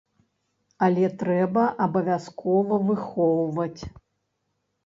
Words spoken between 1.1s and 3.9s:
трэба абавязкова выхоўваць.